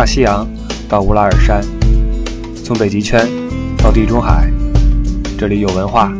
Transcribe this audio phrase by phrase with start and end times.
[0.00, 0.48] 大西洋
[0.88, 1.62] 到乌拉尔山，
[2.64, 3.28] 从北极圈
[3.76, 4.50] 到地中海，
[5.38, 6.10] 这里有文化，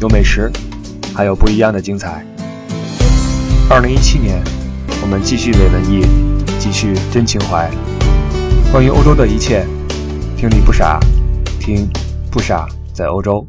[0.00, 0.50] 有美食，
[1.14, 2.26] 还有不一样的精彩。
[3.70, 4.42] 二零一七年，
[5.00, 6.02] 我们继续伪文艺，
[6.58, 7.70] 继续真情怀。
[8.72, 9.64] 关于欧洲的一切，
[10.36, 10.98] 听李不傻，
[11.60, 11.88] 听
[12.32, 13.46] 不傻在欧洲。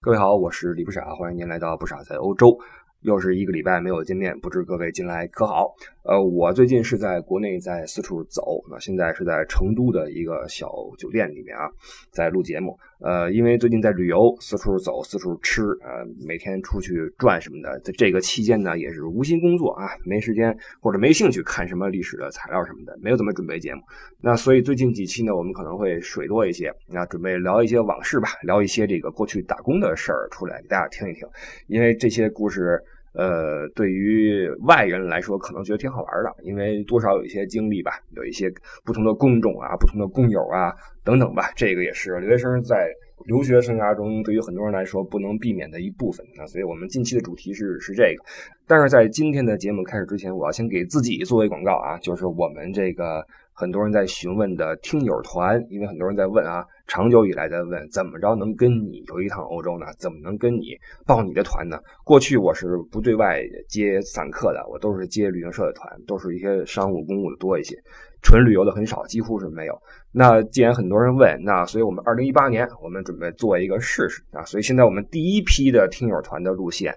[0.00, 2.58] 各位好，我是李不傻，欢迎您来到不傻在欧洲。
[3.02, 5.74] 又是一个礼拜没有见面，不知各位近来可好？
[6.04, 11.70] 呃，我最近是在国内在四处走，那现在是在成都的一个小酒店里面啊，
[12.10, 12.76] 在录节目。
[12.98, 23.80] 呃，因为最近在旅游，四处走，四处吃，呃，每天出去转什么的，在这个期间呢，也是无心工作啊，没时间或者没兴趣看什么历史的材料什么的，没有怎么准备节目。
[24.20, 31.28] 那所以最近几期呢，我们可能会水多一些，那准备聊一些往事吧，聊一些这个过去打工的事儿出来给大家听一听，
[31.68, 32.82] 因为这些故事。
[33.14, 38.52] 呃，对于外人来说，可能觉得挺好玩的，因为多少有一些经历吧，有一些
[38.84, 40.72] 不同的工种啊，不同的工友啊，
[41.04, 41.50] 等等吧。
[41.54, 42.88] 这个也是留学生在
[43.26, 46.26] 留学生涯中，对于很多人来说不能避免的一部分。
[46.36, 48.24] 那所以我们近期的主题是是这个。
[48.66, 53.26] 但是在今天的节目开始之前，我要先给自己做一广告啊，就是我们这个。
[53.54, 59.86] 很多人在询问的听友团，因为很多人在问啊，长久以来在问，怎么着能跟你游一趟欧洲呢？
[59.98, 61.78] 怎么能跟你报你的团呢？
[62.04, 67.76] 过去我是不对外接散客的，我都是接旅行社的团，都是一些商务公务的多一些，
[68.22, 69.78] 纯旅游的很少，几乎是没有。
[70.10, 76.94] 那既然很多人问，那所以我们二零一八年我们准备做一个试试啊，所以现在我们第一批的听友团的路线。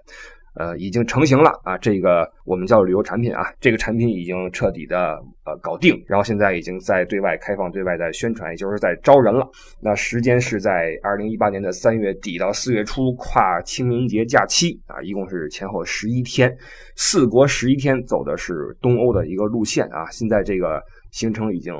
[0.56, 1.76] 呃，已经成型了啊！
[1.78, 9.46] 这个我们叫旅游产品啊，这个产品已经彻底的呃搞定，然后现在已经在对外开放、对外在宣传，也就是在招人了。
[9.80, 16.50] 那时间是在二零一八年的三月底到四月初，跨清明节假期啊，一共是前后十一天，
[16.96, 20.10] 四国十一天，走的是东欧的一个路线啊。
[20.10, 21.74] 现在这个行程已经。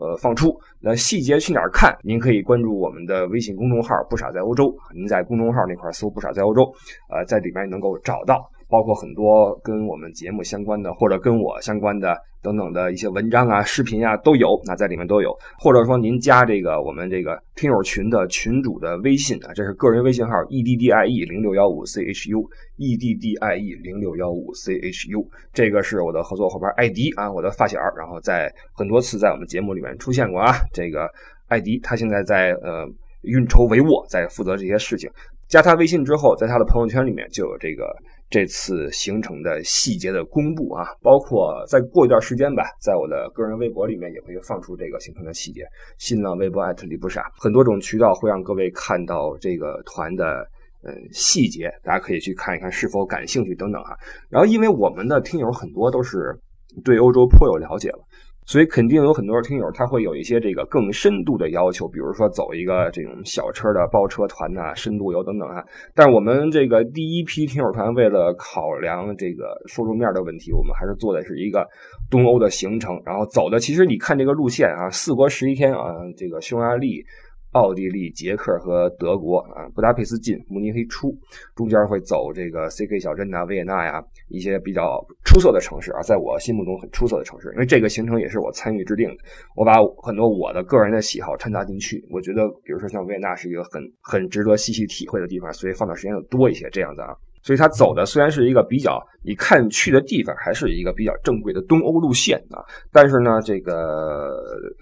[0.00, 1.96] 呃，放出那细节去哪儿看？
[2.02, 6.62] 您可以关注我们的微信公众号“不傻在欧洲”，您在公众号那块搜“不傻在欧洲”，
[7.10, 8.48] 呃，在里面能够找到。
[8.68, 15.34] 包括很多跟我们节目相关的，或者跟我相关的等等的一些文章啊、视频啊都有，那在里面都有。
[15.58, 22.40] 或者说您加这个我们这个听友群的群主的微信啊，这是个人微信号 e d d i e 零六幺五 c h u
[22.76, 30.54] e d d i e 零六幺五 c h u，这个是我的合作伙伴艾迪啊，我的发小，然后在很多次在我们节目里面出现过啊。
[30.72, 31.10] 这个
[31.48, 32.86] 艾迪他现在在呃
[33.22, 35.10] 运筹帷幄，在负责这些事情。
[35.48, 37.94] 加他微信之后，在他的朋友圈里面就有这个。
[38.30, 45.62] 这次行程的细节的公布啊，包括再过一段时间吧，在我的个人微博里面也会放出这个行程的细节。
[45.96, 50.46] 新浪微博艾特李不傻，很多种渠道会让各位看到这个团的
[50.82, 53.96] 呃细节，大家可以去看一看是否感兴趣等等哈。
[54.28, 56.38] 然后，因为我们的听友很多都是
[56.84, 58.00] 对欧洲颇有了解了。
[58.48, 65.62] 所以肯定有很多听友他会有一些这个更深度的要求，比如说走一个这种小车的包车团呐，深度游等等啊。
[65.94, 71.68] 但是我们这个第一批听友团为了考量这个受众面的问题，我们还是做的是一个
[72.10, 77.04] 东欧的行程，然后走的其实你看这个路线啊，四国十一天啊，这个匈牙利。
[77.52, 81.16] 奥地利、捷克和德国啊，布达佩斯进，慕尼黑出，
[81.54, 87.50] 中间会走这个 CK 小镇呐、维也纳呀，一些比较出色的城市啊，在我心目中很出色的城市。
[87.54, 89.16] 因为这个行程也是我参与制定的，
[89.56, 92.06] 我把很多我的个人的喜好掺杂进去。
[92.10, 97.16] 我觉得，比如说像维也纳是一个很很值得细细体会的地方，所以放的时间要多一些，这样子啊。
[97.42, 104.30] 所以他走的虽然是一个比较，你看去的地方还是一个比较正规的东欧路线啊，但是呢，这个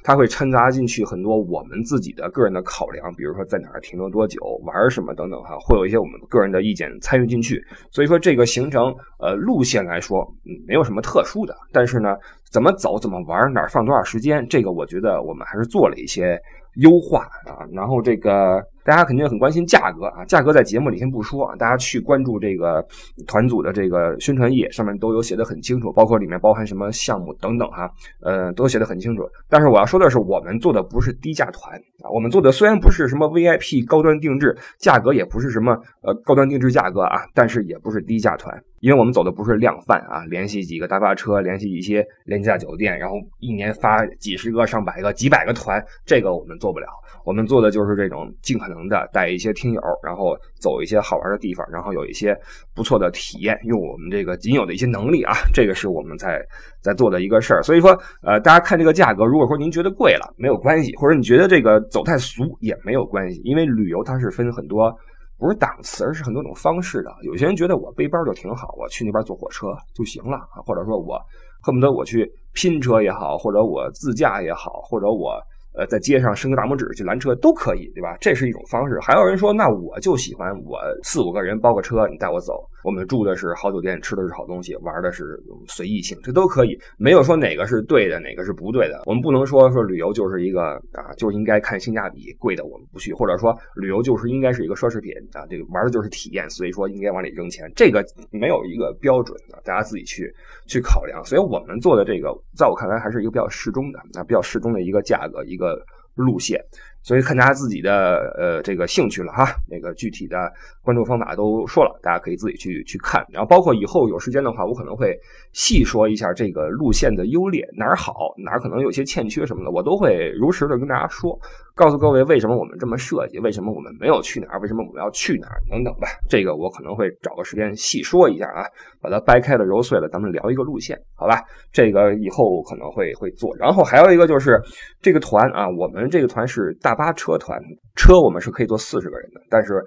[0.03, 7.63] 他会掺杂进去很多我们自己的个人的考量，比如说在哪儿停留多久、玩什么等等哈，会有一些我们个人的意见参与进去。
[7.91, 12.17] 所以说这个行程呃路线来说，嗯，没有什么特殊的，但是呢，
[12.51, 16.41] 怎么走、怎么玩、哪儿放多少时间，这个我觉得我们还是做了一些
[16.77, 18.63] 优化啊，然后这个。
[18.87, 22.87] 大家肯定很关心价格啊，价格在节目里先不说啊，大家去关注这个
[23.27, 27.91] 团组的这个宣传页，上面都有写的很清楚，包括里面包含什么项目等等哈，
[28.23, 29.29] 呃，都写的很清楚。
[29.49, 46.87] 但是我要说的是，我们做的不是低价团啊，我们做的虽然不是什么 VIP 高端定制，价格也不是什么呃高端定制价格啊，但是也不是低价团，因为我们走的不是量贩啊，联系几个大巴车，联系一些廉价酒店，然后一年发几十个、上百个、几百个团，这个我们做不了。
[47.25, 52.37] 我们做的就是这种尽可能能的带一些听友，然后走一些好玩的地方，然后有一些
[52.75, 56.45] 不错的体验，用我们这个仅有的一些能力啊，这个是我们在
[56.83, 57.63] 在做的一个事儿。
[57.63, 57.91] 所以说，
[58.23, 64.95] 呃，大家看这个价格，如果说您觉得贵了，没有关系；或者你觉得这个走太俗也没有关系，因为旅游它是分很多，
[65.39, 67.11] 不是档次，而是很多种方式的。
[67.23, 71.19] 有些人觉得我背包就挺好，我去那边坐火车就行了啊，或者说我
[71.63, 75.41] 恨不得我去拼车也好，或者我自驾也好，或者我。
[75.77, 78.17] 呃，在街上伸个大拇指去拦车都可以，对吧？
[78.21, 78.99] 这是一种方式。
[79.01, 82.55] 还有人说，那我就喜欢我四五个人包个车，你带我走。
[82.83, 85.25] 我们住的是好酒店，吃的是好东西，玩的是
[85.67, 89.03] 随意性，这都可以，没有说哪个是对的，哪个是不对的。
[89.07, 90.63] 我们不能说说旅游就是一个
[90.93, 100.33] 啊，就应该看性价比，贵的我们不去，或者说旅游就是应该是一个奢侈品啊，这个玩的就是体验，所以说应该往里扔钱，这个没有一个标准的，大家自己去
[100.69, 101.25] 去考量。
[101.25, 105.66] 所以我们做的这个，在我看来还是一个比较适中的啊，比较适中的一个价格，一个
[106.15, 106.61] 路线。
[107.03, 110.53] 所以看大家自己的呃这个兴趣了哈，那个具体的
[110.83, 113.25] 关注方法都说了，大家可以自己去去看。
[113.31, 115.17] 然后包括以后有时间的话，我可能会
[115.53, 121.39] 细说一下这个路线的优劣，哪儿好，哪儿可能有些欠缺什么的，我都会如实的跟大家说，
[121.77, 126.09] 告诉各位为什么我们这么设计，为什么我们没有去哪儿，为什么我们要去哪儿等等吧。
[126.29, 128.67] 这个我可能会找个时间细说一下啊，
[129.01, 131.41] 把它掰开了揉碎了，咱们聊一个路线，好吧？
[131.71, 133.55] 这个以后可能会会做。
[133.59, 134.61] 然后还有一个就是
[135.01, 136.97] 这个团啊，我们这个团是大。
[136.97, 137.61] 巴车团
[137.95, 139.85] 车我们是可以坐四十个人的，但是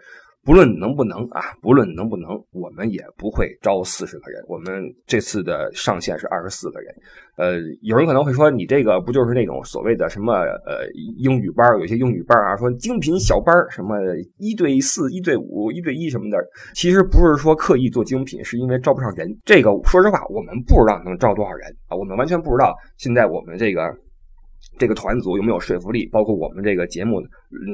[0.50, 4.44] 不论能不能啊，不论能不能，我们也不会招四十个人。
[4.48, 6.92] 我们这次的上限是二十四个人。
[7.38, 11.78] 呃，有人可能会说，你这个不就是那种所谓的什么呃英语班？
[11.80, 14.00] 有些英语班啊，说精品小班，什么
[14.40, 16.38] 一对四、一对五、一对一什么的。
[16.74, 19.30] 其实不是说刻意做精品，是因为招不上人。
[19.46, 22.74] 这个说实话，我们不知道能招多少人啊，我们完全不知道。
[22.98, 23.82] 现在我们这个。
[24.80, 26.08] 这个团组有没有说服力？
[26.08, 27.22] 包括我们这个节目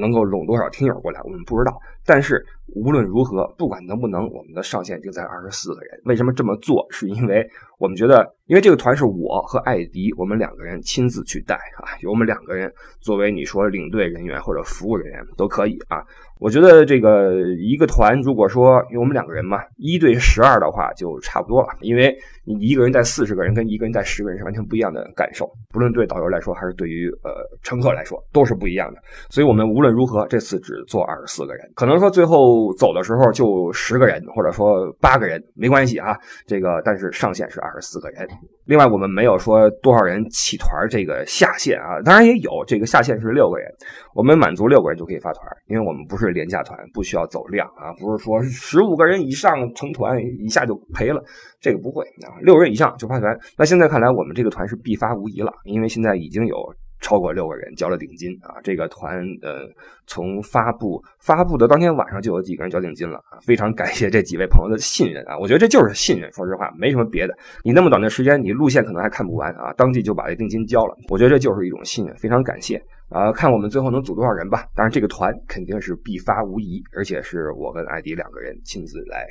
[0.02, 1.80] 能够拢多少听友过来，我们不知道。
[2.04, 2.44] 但是
[2.74, 6.02] 无论如何，不管能不能，我们的上限定在二十四个人。
[6.06, 6.86] 为什么这么做？
[6.90, 7.48] 是因为
[7.78, 16.04] 我们觉得，因为这个团是我和艾迪，我们两个人亲自去带啊，由我们两个人作为你说领队人员或者服务人员都可以啊。
[16.40, 21.70] 我觉得这个一个团，如果说因为我们两个人嘛，一对十二的话就差不多了。
[21.82, 27.32] 因为你一个人带四十个人，跟一个人带十个人是完全不一样的感受，不论对导游来说，还是对于呃
[27.64, 29.00] 乘客来说，都是不一样的。
[29.30, 36.18] 所以我们无论如何，这次只坐二十四个人，可能说最后走的时候就十个人，或者说八个人，没关系啊。
[36.46, 38.28] 这个但是上限是二十四个人。
[38.66, 43.72] 另外，我们没有说多少人起团这个下限啊，当然也有这个下限是六个人，
[44.14, 51.24] 我们满足六个人就可以发团，因为我们不是是廉价团，不需要走量啊，不是说十五个人以上成团一下就赔了，
[51.60, 53.38] 这个不会啊，六人以上就发团。
[53.58, 56.56] 那现在看来，我们这个团是必发无疑了，因为现在已经有。
[57.02, 58.56] 超过六个人交了定金啊！
[58.64, 59.68] 这个团呃，
[60.08, 63.38] 从发布发布的当天晚上就有几个人交定金了啊！
[63.46, 65.38] 非常感谢这几位朋友的信任啊！
[65.38, 67.38] 我觉得这就是信任，说实话没什么别的。
[67.64, 73.32] 你那么短的时间，你路线可能还看不完啊，当即就把这定金交了，我觉得这就是一种信任，非常感谢啊！
[73.32, 74.66] 看我们最后能组多少人吧。
[74.76, 79.26] 当然，这个团肯定是必发无疑，而且是我跟艾迪两个人亲自来。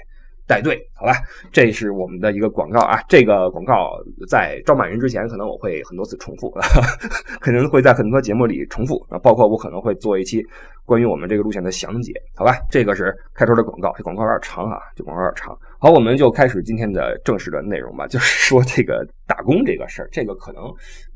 [0.47, 1.15] 带队，好吧，
[1.51, 3.01] 这是我们的一个广告啊。
[3.09, 3.99] 这个广告
[4.29, 6.51] 在招满人之前，可能我会很多次重复，
[7.41, 9.19] 可能会在很多节目里重复啊。
[9.21, 10.45] 包括我可能会做一期
[10.85, 12.55] 关于我们这个路线的详解，好吧。
[12.71, 15.59] 这个是开头的广告，这广告有点长啊，这广告有点长。
[15.79, 20.65] 好，我们就开始今天的正式的内容吧，就是说这个打工这个事儿，这个可能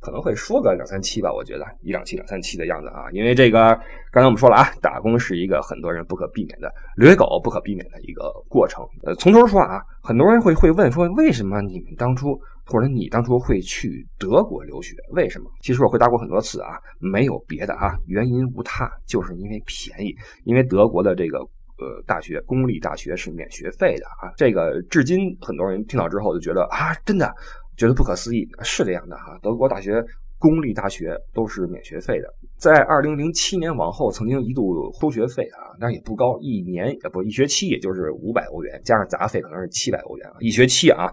[0.00, 3.04] 可能会说个两三期吧，我觉得一两期、两三期的样子啊。
[3.12, 3.78] 因为这个
[4.10, 9.14] 刚才我们说了啊，打工是一个很多人不可避免的留学狗不可避免的一个过程，呃。
[9.14, 12.38] 从头说啊，很多人会会问说，为什么你们当初
[12.68, 14.94] 或者你当初会去德国留学？
[15.10, 15.50] 为什么？
[15.62, 20.14] 其实我回答过很多次啊，没有别的啊，原因无他，就是因为便宜。
[20.44, 24.30] 因为德国的这个呃大学，公立大学是免学费的啊。
[24.36, 27.34] 这个至今很多人听到之后就觉得啊，真的
[27.76, 29.38] 觉得不可思议，是这样的哈。
[29.42, 30.04] 德国大学。
[30.40, 41.08] 公立大学都是免学费的，在二零零七年往后，曾经一度收学费啊，但是也不高，一年呃不一学期也就是五百欧元，加上杂费可能是七百欧元啊，一学期啊，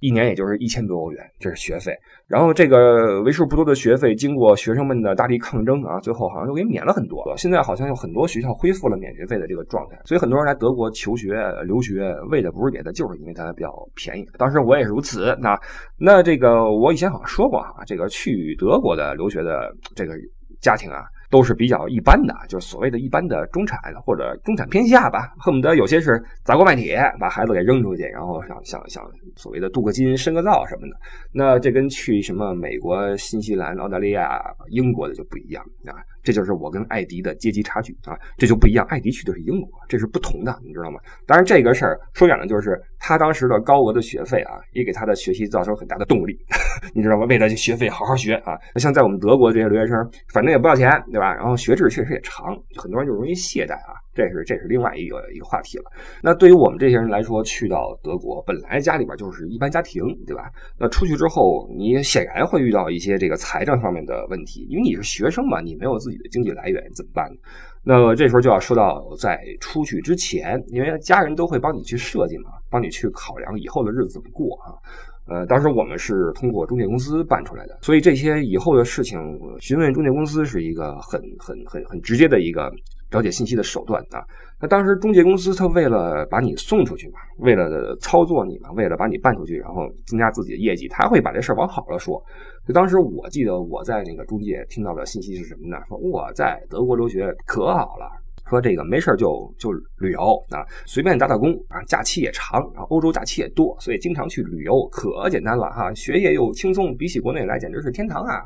[0.00, 1.92] 一年也就是一千多欧元，这是学费。
[2.26, 7.22] 然后这个为数不多的学费，经过学生们的大力抗争啊，最后好像又给免了很多。
[7.36, 11.34] 现在好像有很多学校恢复了免学费的这个状态，所以很多人来德国求学
[11.66, 14.26] 留学，为的不是别的，就是因为它比较便宜。
[14.38, 15.36] 当时我也是如此。
[15.40, 15.58] 那
[15.98, 20.14] 那这个我以前好像说过哈，这个去德国的留学的这个
[20.60, 21.04] 家庭啊。
[21.28, 30.96] 都是比较一般的，就是所谓的一般的中产或者中产偏下吧，恨不得有些是砸锅卖铁把孩子给扔出去，然后想想想所谓的镀个金、深个造什么的。
[31.32, 35.98] 那这跟去什么美国、新西兰、澳大利亚、英国的就不一样啊。
[36.26, 38.84] 这就是我跟艾迪的阶级差距啊，这就不一样。
[38.88, 40.98] 艾迪去的是英国，这是不同的，你知道吗？
[41.24, 46.36] 当然，这个事儿说远了，就是他当时的高额的学费啊，也给他的学习造成很大的动力，
[46.92, 47.26] 你知道吗？
[47.26, 48.58] 为了学费好好学啊。
[48.74, 51.32] 那像在我们德国这些留学生，反正也不要钱，对吧？
[51.32, 53.94] 然后学制确实也长，很多人就容易懈怠啊。
[54.16, 55.84] 这是这是另外一个一个话题了。
[56.22, 60.50] 那对于我们这些人来说，去到德国，本来家里边就是一般家庭，对吧？
[60.78, 67.36] 那出去之后，你显然会遇到一些这个财政方面的问题，因为你是学生嘛，你没有自己的经济来源，怎么办呢？
[67.88, 74.74] 那这时候就要说到，在出去之前，因为家人都会帮你去设计嘛，帮你去考量以后的日子怎么过啊。
[75.28, 79.18] 呃，当时我们是通过中介公司办出来的，所以这些以后的事情，
[79.60, 82.72] 询问中介公司是一个很很很很直接的一个
[83.10, 84.24] 了解信息的手段啊。
[84.60, 92.22] 那当时中介公司他为了把你送出去嘛，为了操作你嘛，为了把你办出去，然后增加自己的业绩，他会把这事儿往好了说。
[92.66, 95.76] 就当时我记得我在那个中介听到的信息是什么呢？
[95.88, 98.10] 说我在德国留学可好了。
[98.48, 100.20] 说这个没事就就旅游
[100.50, 108.44] 啊，随便打打工啊，假期也长，然后欧洲假期也多，所以经常去旅游可简单了哈，学业又轻松，比起国内来简直是天堂啊，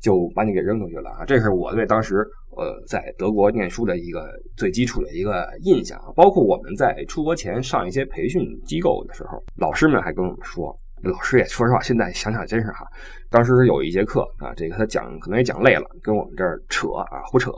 [0.00, 1.24] 就把你给扔出去了啊！
[1.24, 2.26] 这是我对当时
[2.56, 10.76] 呃在德国念书的一个最基础的一个印象，包括我们在出国前上一些培训机构的时候，老师们还跟我们说。
[11.02, 12.86] 老师也说实话，现在想想真是哈，
[13.30, 17.52] 当时有一节课啊，这个他讲可能也讲累了，跟我们这儿扯啊胡扯，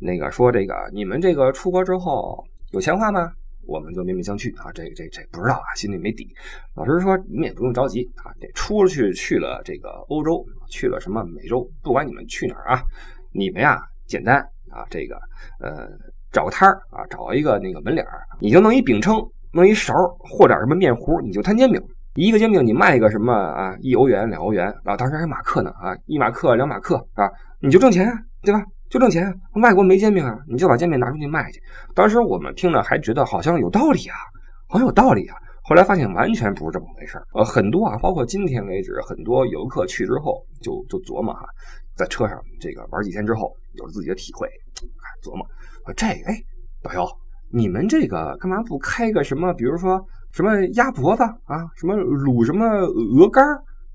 [0.00, 3.30] 那个说这个你们这个出国之后有钱花吗？
[3.66, 6.28] 我们就面面相觑啊，这这这不知道啊，心里没底。
[6.74, 12.82] 老师说你们也不用着急啊，这出去去了这个欧洲，去了什么美洲，不管你们去哪儿啊，
[13.32, 14.36] 你们呀简单
[14.70, 15.16] 啊，这个
[15.60, 15.88] 呃
[16.32, 21.80] 找个摊儿啊，找一个那个门脸儿，你就弄一饼铛，弄一勺，和点什么面糊，你就摊煎饼。
[22.16, 23.76] 一个煎饼你卖个什么啊？
[23.80, 27.28] 一欧元、两欧元啊，当时还马克呢啊，一马克、两马克啊，
[27.60, 28.62] 你就挣钱啊，对吧？
[28.94, 29.34] 就挣钱。
[29.54, 31.60] 外国没煎饼啊，你就把煎饼拿出去卖去。
[31.96, 34.14] 当时我们听了还觉得好像有道理啊，
[34.68, 35.36] 好像有道理啊。
[35.64, 37.26] 后来发现完全不是这么回事儿。
[37.34, 41.44] 呃，很多啊，包括今天为止，很多游客去之后就就琢磨哈，
[41.96, 44.48] 在车上这个玩几天之后，有了自己的体会，
[45.24, 45.44] 琢磨
[45.96, 46.40] 这哎，
[46.80, 47.04] 导游，
[47.50, 49.52] 你们这个干嘛不开个什么？
[49.54, 50.00] 比如说。
[50.34, 53.44] 什么鸭脖子啊，什么卤什么鹅肝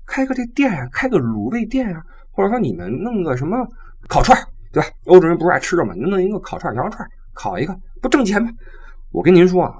[0.06, 3.58] 开个这店呀，开个卤味店啊，或者说你们弄个什么
[4.08, 4.88] 烤串儿对吧？
[5.06, 5.94] 欧洲人不是爱吃肉吗？
[5.94, 8.50] 您弄一个烤串羊肉串烤一个不挣钱吗？
[9.10, 9.74] 我跟您说啊，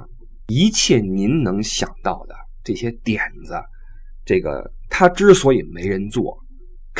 [0.48, 3.54] 一切您能想到的这些点子，
[4.24, 6.36] 这个他之所以没人做，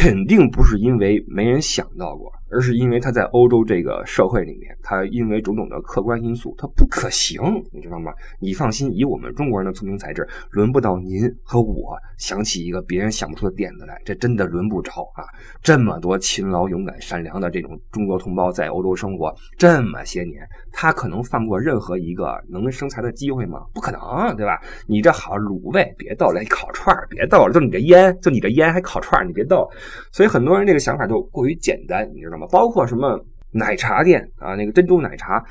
[0.00, 2.32] 肯定不是因为没人想到过。
[2.52, 7.40] 而是因为他在欧洲这个社会里面，他因为种种的客观因素，他不可行，
[7.70, 8.12] 你知道吗？
[8.40, 15.22] 你放心，以我们中国人的聪明才智，轮不到您和我想起一个别人想不出的点子来，这真的轮不着啊！
[15.62, 23.60] 这么多勤劳、勇敢、善良的这种中国同胞在欧洲生活这么些年，他可能放过任何一个能生财的机会吗？
[23.72, 24.60] 不可能，对吧？
[24.88, 29.70] 你这好卤味别逗了，烤串别逗了，就你这烟，就你这烟还烤串你别逗。
[30.12, 32.46] 所以很多人这个想法就过于简单，你知道吗？
[32.50, 33.18] 包括什么
[33.52, 35.42] 奶茶店啊，那个珍珠奶茶，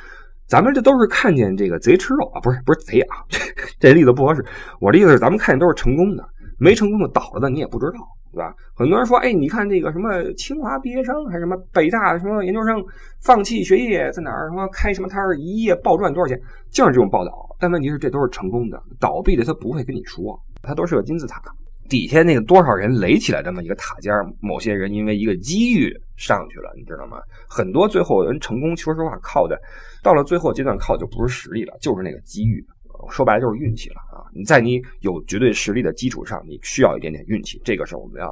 [0.48, 3.40] 咱们这都是看见这个贼吃肉啊，不是不是贼啊，这
[3.90, 4.44] 这例子不合适。
[4.80, 6.24] 我的意思是，咱们看见都是成功的，
[6.58, 8.00] 没成功的倒了的你也不知道，
[8.32, 8.54] 对吧？
[8.76, 12.82] 很多人说，哎，你看这个什么清华毕业生，还是什么北大什么研究生，
[13.22, 16.40] 放弃学业在哪儿什么开什么摊儿，一夜暴赚多少钱，
[16.72, 17.32] 就是这种报道。
[17.60, 21.42] 但问题是，这都是成功的，倒闭的他不会跟你说，他都是个金字塔。
[21.90, 27.18] 底下那个多少人垒起来这么一个塔尖某些人因为一个机遇上去了，你知道吗？
[27.50, 29.60] 很多最后人成功，说实话靠的，
[30.04, 32.64] 到了最后阶段靠的就不是实力了，就是那个机遇。
[33.10, 34.20] 说白了就是运气了啊！
[34.36, 37.60] 你在你有绝对实力的基础上，你需要一点点运气。
[37.64, 38.30] 这个是我们要，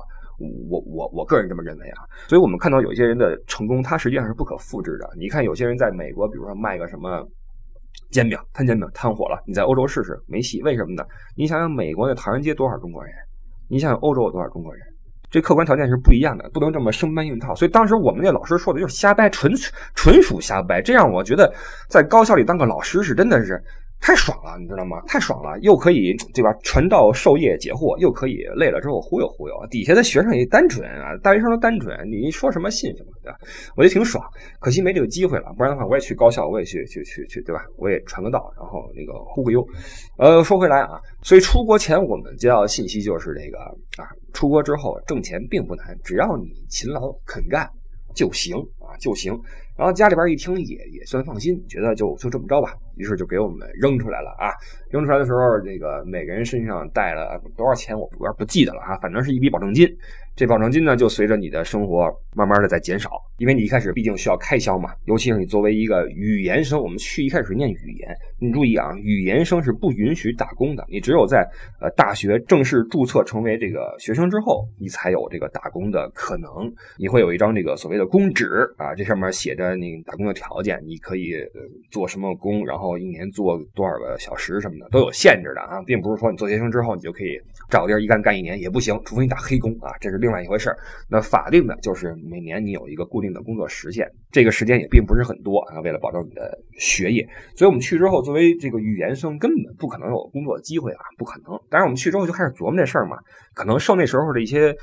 [0.69, 2.03] 我我我个人这么认为啊。
[2.27, 5.09] 所以我们看到有些人的成功，他实际上是不可复制的。
[5.17, 7.25] 你看有些人在美国，比如说卖个什么
[8.11, 10.61] 煎饼摊煎饼摊火了，你在欧洲试试没戏。
[10.63, 11.05] 为什么呢？
[11.37, 13.13] 你想想美国的唐人街多少中国人？
[13.67, 14.81] 你想想欧洲有多少中国人？
[15.29, 17.53] 这客观条件是不一样的，不能这么生搬硬套。
[17.53, 19.53] 所以当时我们那老师说的就是瞎掰，纯
[19.93, 20.81] 纯属瞎掰。
[20.81, 21.53] 这样我觉得
[21.89, 23.61] 在高校里当个老师是真的是。
[23.99, 25.01] 太爽了，你知道吗？
[25.07, 26.53] 太爽了，又可以对吧？
[26.63, 29.55] 传道授业解惑，又可以累了之后忽悠忽悠。
[29.69, 33.37] 底下的学生也单纯啊，大学生都单纯，你说什么信什么，对吧？
[33.75, 34.23] 我觉得挺爽。
[34.59, 37.61] 可惜没这个机会了，不然的话我也去高校，我也去去去去，对吧？
[37.77, 39.65] 我也传个道，然后那个忽忽悠。
[40.17, 43.57] 呃，说回来啊，所以出国前我们接到信息就是这个
[44.01, 47.67] 啊，出国之后挣钱并不难，只要你勤劳肯干
[48.15, 49.33] 就行啊，就行。
[49.75, 54.51] 然后家里边一听也也算放心，觉得就就这么着吧，于是就给我们扔出来了啊！
[54.89, 59.87] 扔出来的时候，这个每个人身上带了多少钱，我有点不记得了啊，反正是一笔保证金。
[60.35, 71.39] 这保证金呢，就随着你的生活慢慢的在减少，因为你一开始毕竟需要开销嘛，尤其是你作为一个语言生，我们去一开始念语言，你注意啊，语言生是不允许打工的，你只有在
[71.81, 81.33] 呃大学正式注册成为这个学生之后，你才有这个打工的可能，你会有一张这个所谓的工纸啊，这上面写着你打工的条件，你可以
[81.89, 87.39] 做什么工，然后后一年做多少个小时什么的都有限制的啊，并不是说你做学生之后你就可以
[87.69, 90.77] 找个地儿一干干一年也不行，除非你打黑工啊，这是另外一回事儿。
[91.09, 95.81] 那法定的就是每年你有一个固定的工作时限，这个时间也并不是很多啊。
[95.81, 101.59] 为了保证你的学业，所以我们去之后，作为这个语言生，根本不可能有工作机会啊，不可能。
[101.69, 103.17] 当然，我们去之后就开始琢磨这事儿嘛，
[103.53, 104.73] 可能受那时候的一些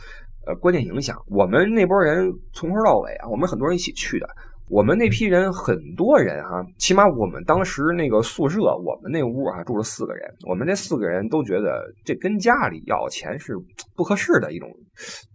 [0.47, 4.29] 呃观念影响，我们那波人从头到尾啊，我们很多人一起去的。
[4.69, 10.35] 我们那批人很多人啊，起码我们当时那个宿舍，我们那屋啊住了四个人。
[10.49, 13.55] 我们这四个人都觉得这跟家里要钱是
[13.95, 14.69] 不合适的一种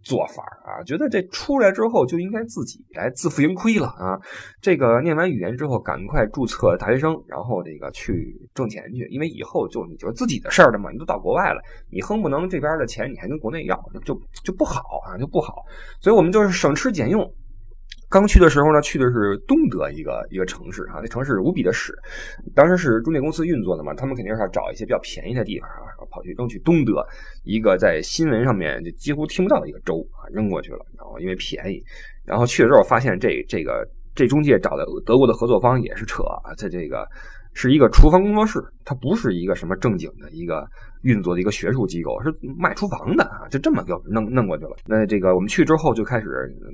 [0.01, 4.19] 做法啊，觉得这出来之后就应该自己来自负盈亏了啊。
[4.59, 10.89] 这个念完语言之后，赶快注册大学生，然后这个去挣钱去，因为以后就你就自己的事儿了嘛。
[10.91, 15.63] 你都到国外了，你哼不能这边的钱你还跟国内要，就就不好啊，就不好。
[16.01, 17.31] 所以我们就是省吃俭用。
[18.09, 21.93] 刚去的时候呢，去的是东德一个一个城市啊，那城市无比的屎。
[22.55, 27.05] 当时是中介公司运作的嘛，他们肯定是要找一些比较便宜的地方啊，跑去扔去东德
[27.43, 30.79] 一个在新闻上面就几乎听不到的一个州啊，扔过去了。
[30.97, 31.79] 然后因为便宜，
[32.25, 37.07] 然后去了之后发现这这个这中介找的德国的合作方也是扯啊，在这个
[37.53, 40.67] 是一个厨房工作室，它不是一个什么正经的一个。
[41.01, 44.75] 运作的一个学术机构是卖厨房的啊，就这么就弄弄过去了。
[44.85, 46.27] 那这个我们去之后就开始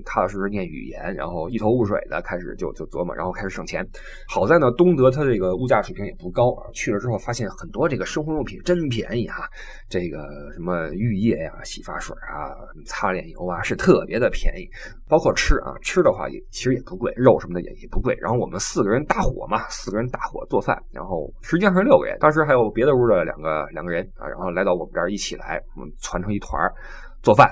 [0.03, 3.85] 踏踏实实念语言，然后一头雾水的开始就就琢磨，然后开始省钱。
[4.27, 6.65] 好在呢，东德它这个物价水平也不高啊。
[6.73, 9.47] 去了之后发现很多这个生活用品真便宜哈，
[9.87, 10.17] 这个
[10.53, 12.49] 什么浴液呀、洗发水啊、
[12.85, 14.67] 擦脸油啊是特别的便宜。
[15.07, 18.17] 包括吃啊，吃的话也其实也不贵，肉什么的也也不贵。
[18.19, 24.09] 然后我们四个人搭伙嘛，四个人搭伙做饭，然后实际上是六个人，当时还有别的屋的两个两个人。
[24.17, 26.73] 啊，然后来到我们这儿一起来，我们攒成一团儿
[27.21, 27.49] 做饭，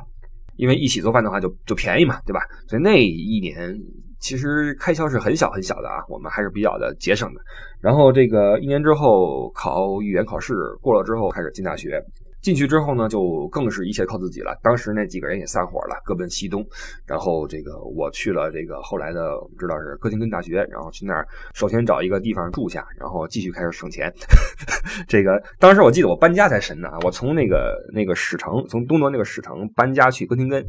[0.56, 2.42] 因为一起做饭的话就就便宜嘛，对吧？
[2.68, 3.78] 所以那一年
[4.20, 7.42] 其实开销是很小很小的啊，我们还是比较的节省的。
[7.82, 12.02] 然后这个一年之后考语言考试过了之后，开始进大学。
[12.44, 14.56] 进去之后呢，就更是一切靠自己了。
[14.62, 16.64] 当时那几个人也散伙了，各奔西东。
[17.08, 24.14] 然后这个我去了这个后来的，我们知道是哥廷根大学，然后去那儿首先找一个地方住下，然后继续开始省钱。
[25.08, 30.64] 这个当时我记得我搬家才神呢，我从那个那个史城，从东德那个史城搬家去哥廷根。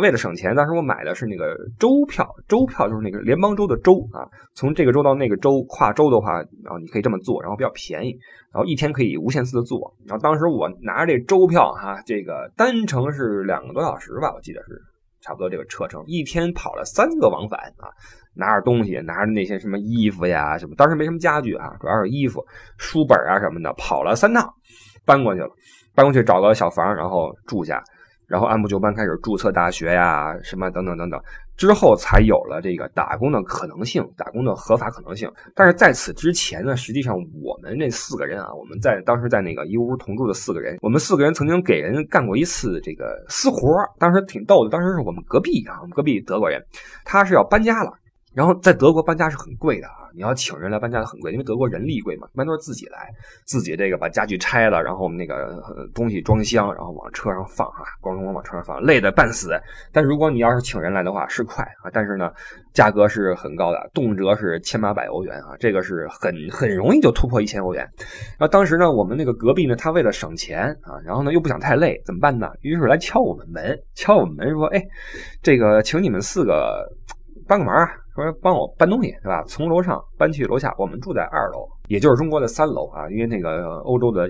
[0.00, 4.24] 为了省钱，当时我买的是那个州票，州票就是那个联邦州的州啊。
[4.54, 6.32] 从这个州到那个州跨州的话，
[6.64, 8.16] 然后你可以这么做，然后比较便宜，
[8.52, 9.94] 然后一天可以无限次的做。
[10.06, 14.80] 然后当时我拿着这州票哈，这个单程是两个多小时吧，我记得是
[15.20, 17.92] 差不多这个车程，一天跑了三个往返啊。
[18.34, 22.42] 拿着东西，拿着那些什么衣服呀什么，当时没什么家具啊，主要是衣服、
[22.78, 24.50] 书本啊什么的，跑了三趟，
[25.04, 25.50] 搬过去了，
[25.94, 27.84] 搬过去找个小房，然后住下。
[28.32, 31.20] 然后按部就班开始注册大学呀，什么等等等等，
[31.54, 35.30] 之后才有了这个打工的可能性，打工的合法可能性。
[35.54, 43.68] 但是在此之前呢，实际上我们这四个人啊，我们在当时在那个一屋同住的四个人，我们四个人曾经给人干过一次这个私活
[43.98, 44.70] 当时挺逗的。
[44.70, 46.58] 当时是我们隔壁啊，我们隔壁德国人，
[47.04, 47.92] 他是要搬家了。
[48.34, 53.10] 然后在德国搬家是很贵的啊，你要请人来搬家很贵，因为德国人力贵嘛，一般都是自己来，
[53.44, 55.62] 自己这个把家具拆了，然后那个
[55.94, 59.50] 东西装箱，然后往车上放啊，咣咣往车上放，累得半死。
[59.92, 62.30] 但如果你要是请人来的话是快啊，但是呢
[62.72, 67.82] 价格是很高的，动辄是千八百欧元啊，这个是很很容易就突破一千欧元。
[68.38, 72.48] 然后当时呢，我们那个隔壁呢，他为了省钱啊，然后呢又不想太累，怎么办呢？
[72.62, 74.82] 于是来敲我们门，敲我们门说：“哎，
[75.42, 76.88] 这个请你们四个
[77.46, 79.42] 帮个忙啊。”说帮我搬东西是吧？
[79.44, 83.08] 从楼上搬去楼下，我们住在二楼，也就是中国的三楼啊。
[83.08, 84.24] 因为那个欧洲的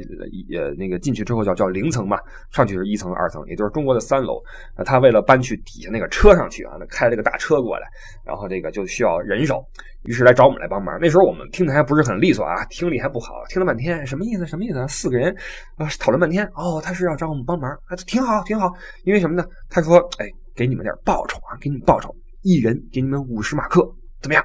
[0.55, 2.16] 呃那个进去之后叫叫零层嘛，
[2.53, 4.40] 上去是一层二层，也就是中国的三楼。
[4.79, 7.88] 那他为了搬去底下那个车上去啊，那开了个大车过来，
[8.25, 9.61] 然后这个就需要人手，
[10.05, 10.96] 于是来找我们来帮忙。
[11.01, 14.46] 那时候我们听的还不是很利索啊，听力还不好，听了半天什么意思？
[14.46, 14.87] 什么意思？
[14.87, 15.35] 四个人
[15.75, 18.70] 啊讨论半天，哦，他是要找我们帮忙，啊，挺好挺好。
[19.03, 19.44] 因为什么呢？
[19.68, 22.14] 他说，哎，给你们点报酬啊，给你们报酬。
[22.42, 23.81] 一人给你们五十马克，
[24.20, 24.44] 怎么样？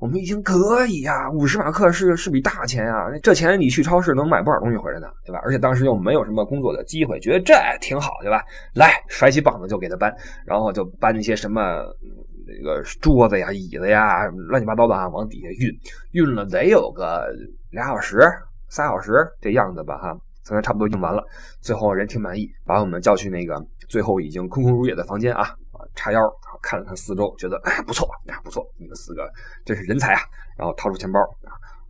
[0.00, 3.08] 我们一听可以呀，五十马克是是笔大钱啊！
[3.20, 5.40] 这钱你去超市能买不少东西回来呢，对吧？
[5.42, 8.44] 而且当时又没有什么工作的机会，觉得这挺好，对吧？
[8.74, 10.14] 来，甩起膀子就给他搬，
[10.46, 11.82] 然后就搬一些什么
[12.46, 15.68] 那个桌子呀、椅子呀，乱七八糟的啊，往底下运，
[16.12, 17.26] 运了得有个
[17.72, 18.20] 俩小时、
[18.68, 20.16] 仨小时这样子吧，哈。
[20.44, 21.22] 现在差不多用完了，
[21.60, 25.50] 最后人挺满意，把我们叫去那个最后已经空空如也的房间啊，
[25.98, 26.20] 叉腰
[26.62, 29.28] 看了看四周，觉得哎不错啊不错，你们四个
[29.64, 30.20] 真是人才啊，
[30.56, 31.18] 然后掏出钱包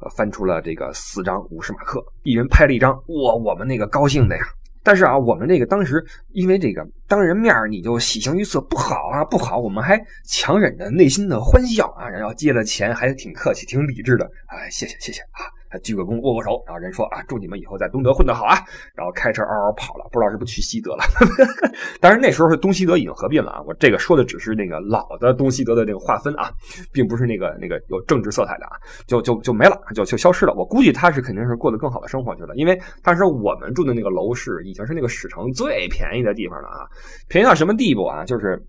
[0.00, 4.42] 啊，翻出了这个四张五十马克，一人拍了一张，哇，我们那个高兴的呀。
[4.82, 9.58] 但是啊，我们这个当时因为这个当人面你就喜形于色，不好啊，不好。
[9.58, 14.24] 我们还强忍着内心的欢笑啊，然后接了钱，还挺客气，挺理智的。
[14.46, 15.44] 哎，谢谢谢谢啊。
[15.70, 18.56] 还鞠个躬，握握手，然后人说啊，祝你们以后在东德混得好啊！
[18.94, 21.04] 然后开车嗷嗷跑了，不知道是不是去西德了。
[22.00, 23.62] 当然那时候是东西德已经合并了啊。
[23.66, 26.50] 我这个说的只是那个老的东西德的这个划分啊，
[26.92, 28.72] 并不是那个那个有政治色彩的啊，
[29.06, 30.54] 就就就没了，就就消失了。
[30.54, 36.86] 我估计他是肯定是过得更好的生活去了，因为当时我们住的那个楼市已经是那个史城最便宜的地方了啊，
[37.28, 38.24] 便宜到什么地步啊？
[38.24, 38.60] 就是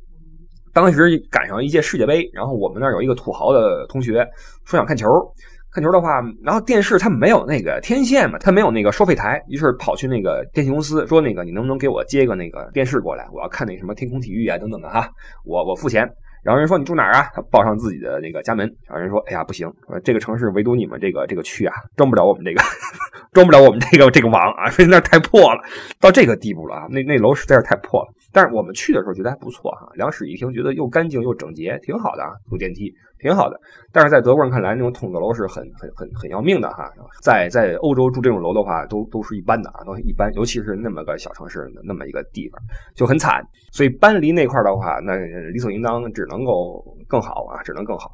[0.73, 4.27] 当时赶上一届世界杯，然后我们那儿有一个土豪的同学
[4.65, 5.07] 说想看球。
[5.71, 13.27] 看球的话，然后电视它没有那个天线嘛，它没有那个收费台，于是跑去那个电信公司说：“那个你能不能给我接个那个电视过来？
[13.31, 15.07] 我要看那什么天空体育啊等等的哈，
[15.45, 16.09] 我我付钱。”
[16.41, 18.65] 然后人说：“你住哪儿啊？”他报上自己的那个家门。
[18.87, 19.69] 然后人说：“哎呀，不行，
[20.03, 22.61] 这个城市唯独你们这个这个区啊，装不了我们这个，
[23.33, 25.61] 装不了我们这个这个网啊，说那太破了，
[25.99, 28.07] 到这个地步了啊，那那楼实在是太破了。
[28.31, 33.59] 但是我们去的时候觉得还不错哈，两室一厅，觉得又干净又整洁，挺好的啊，有电梯。”挺好的，
[33.91, 36.89] 但是在德国人看来，那种筒子楼是很很很很要命的哈。
[37.21, 42.61] 在在欧洲住这种楼的话，都都是一般的啊，都一般，尤其是那么个小城市，那么一个地方
[42.95, 43.43] 就很惨。
[43.71, 45.15] 所以搬离那块的话，那
[45.51, 48.09] 理所应当只能够更好啊，只能更好。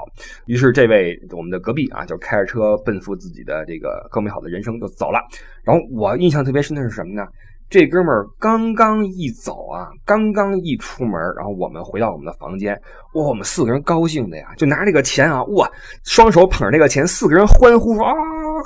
[0.47, 5.19] 于是这位我们的隔壁啊，就开着车奔赴自己的这个更美好的人生就走了。
[5.63, 7.27] 然后我印象特别深的是什么呢？
[7.69, 12.73] 这哥们儿刚刚一走啊，刚刚一出门，然后我们回到我们的房间，
[13.13, 15.69] 哇，我们四个人高兴的呀，就拿这个钱啊，哇，
[16.04, 18.13] 双手捧着这个钱，四个人欢呼啊，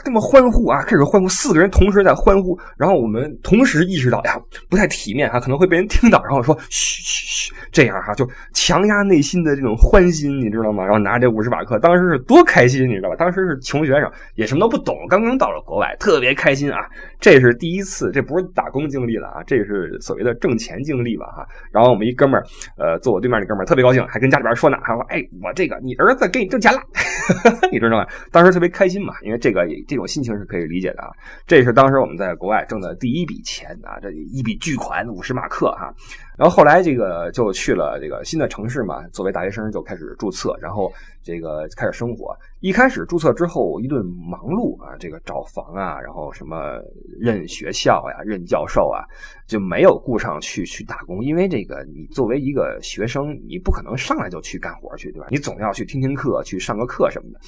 [0.04, 4.38] 这么欢呼啊，开始欢呼，四个人同时在欢呼，然后我们同时意识到呀，
[4.70, 10.84] 不太体面哈，可能会被人听到，然后说嘘嘘嘘，这样哈，就强压内心的这种欢心，你知道吗？
[10.84, 13.16] 然后拿这五十马克，当时是多开心，你知道吧？
[13.16, 16.80] 当时是穷学生，也什么都不懂，刚刚到了国外，特别开心啊，
[17.20, 18.90] 这是第一次，这不是打工。
[18.90, 21.46] 经历了啊，这是所谓的挣钱经历吧哈。
[21.72, 22.44] 然后我们一哥们儿，
[22.76, 26.82] 呃，坐我对面那哥们儿特别高兴，还跟家里边说呢，还说哎，我这个你儿子给你挣钱了，
[27.72, 28.08] 你知道吗？
[28.32, 31.10] 当时特别开心嘛，因为这个这种心情是可以理解的啊。
[31.47, 35.91] 这是当时我们在国外挣的第一笔钱啊，这一笔巨款五十马克哈。
[36.39, 40.89] 然后后来这个就去了这个新的城市嘛，作为大学生就开始注册，然后
[41.21, 42.34] 这个开始生活。
[42.62, 46.80] 一开始注册之后一顿忙碌啊，这个找房啊，然后什么
[47.19, 49.04] 认学校呀、认教授啊，
[49.47, 55.28] 就没有顾上去去打工，因为这个你作为一个学生，你不可能上来就去干活去，对吧？
[55.30, 57.39] 你总要去听听课、去上个课什么的。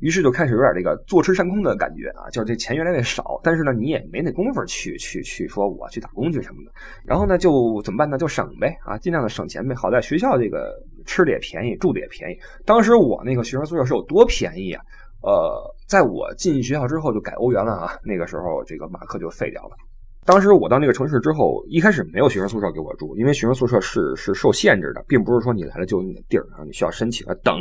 [0.00, 6.72] 于是就开始有点这个坐吃山空的感觉啊，就是这钱越来越少，但是呢，你也没那功夫去去去说我去打工去什么的。
[7.04, 8.18] 然后呢，就怎么办呢？
[8.18, 9.74] 就省呗啊，尽量的省钱呗。
[9.74, 10.74] 好在学校这个
[11.06, 12.38] 吃的也便宜，住的也便宜。
[12.64, 14.82] 当时我那个学生宿舍是有多便宜啊？
[15.22, 19.76] 呃，在我进学校之后就改欧元了啊，那个时候这个马克就废掉了。
[20.24, 27.56] 当时我到那个城市之后，一开始没有学生宿舍给我住，因为学生宿舍是是受限制的，并不是说你来了就有你的地儿啊，你需要申请啊等。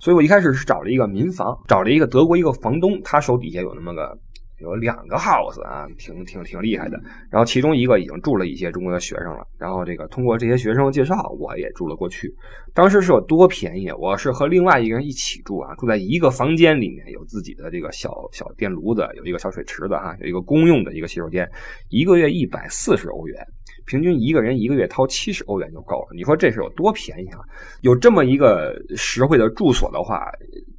[0.00, 4.16] 所以我一开始是找了一个民房，找了一个德国一个房东，他手底下有那么个。
[4.60, 6.98] 有两个 house 啊，挺挺挺厉害的。
[7.30, 9.46] 然后其中一个已经住了一些中国的学生了。
[9.58, 12.32] 然后这个通过这些学生介绍，我也住了过去。
[12.74, 13.90] 当时是有多便宜？
[13.92, 21.48] 我是和另外一个人一起住啊，住在一个房间里面，有自己的这个小小电炉子，有一个小水池子哈，有一个公用的一个洗手间，
[21.88, 23.36] 一个月一百四十欧元。
[23.86, 27.40] 平均一个人一个月掏七十欧元就够了，你说这是有多便宜啊？
[27.80, 30.30] 有这么一个实惠的住所的话，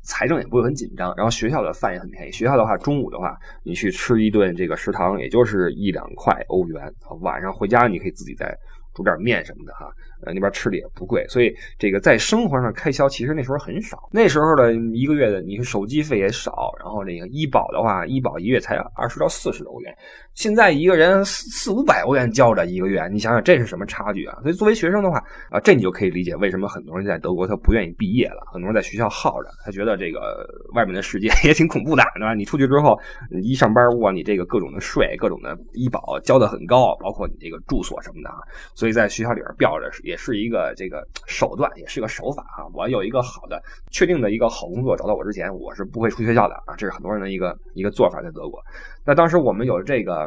[0.10, 1.14] 财政也不会很紧张。
[1.16, 6.92] 然后学校的饭也很便宜，学校的话中午的话，你去吃一顿这个食堂也就是一两块欧元，
[7.22, 8.58] 晚上回家你可以自己再
[8.96, 9.88] 煮点面什么的哈。
[10.26, 14.10] 呃，那边吃的也不贵，所以这个在生活上开销其实那时候很少。
[14.12, 19.96] 那时候的一个月的，你手机费也少，然后这个医保的话，医保一月才二十到四十欧元。
[20.34, 24.38] 现在一个人四四五百欧元交着一个月，你想想这是什么差距啊？
[24.42, 32.34] 所以作为学生的话啊，这你就可以理解为什么很多人在德国他不愿意毕业了，很多人在学校耗着，他觉得这个外面的世界 也挺恐怖的，对吧？
[32.34, 32.98] 你出去之后
[33.44, 38.38] 一上班，哇，你这个各种的税、各种的医保交的很高，包括你这个住所什么的啊，
[38.74, 39.90] 所以在学校里边吊着。
[40.10, 42.66] 也是一个这个手段，也是个手法啊！
[42.74, 46.76] 我有一个好的、确定的一个好工作找到我之前，我是不会出学校的啊！
[46.76, 48.60] 这是很多人的一个一个做法，在德国。
[49.06, 50.24] 那当时我们有这个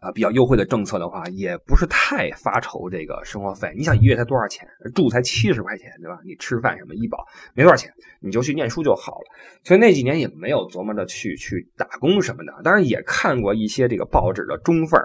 [0.00, 3.70] 啊比较优惠的政策的话，也不是太发愁这个生活费。
[3.76, 4.66] 你想一月才多少钱？
[4.94, 6.18] 住才七十块钱，对吧？
[6.24, 7.22] 你吃饭什么医保
[7.54, 9.26] 没多少钱，你就去念书就好了。
[9.62, 12.52] 所以那几年也没有琢磨着去去打工什么的。
[12.64, 14.98] 当然也看过一些这个报纸的中缝，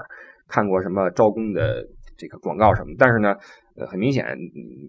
[0.47, 1.85] 看过什么招工的
[2.17, 3.35] 这个广告什么，但是呢。
[3.87, 4.25] 很明显，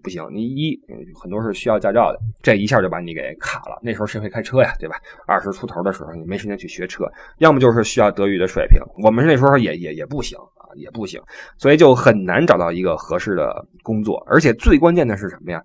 [0.03, 0.27] 不行。
[0.33, 0.79] 你一
[1.21, 3.79] 很多是需要驾照的，这一下就把你给卡了。
[3.83, 4.97] 那时候谁会开车呀，对吧？
[5.27, 8.81] 二十出头的时候，你没时间去学车，要么就是需要德语的水平。
[9.03, 11.21] 我们那时候也也也不行啊，也不行，
[11.59, 14.23] 所以就很难找到一个合适的工作。
[14.27, 15.63] 而且最关键的是什么呀？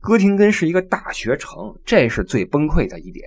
[0.00, 3.24] 哥廷根是一个大学城，这是最崩溃的一点。